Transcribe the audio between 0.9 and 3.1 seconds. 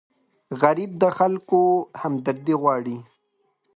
د خلکو همدردي غواړي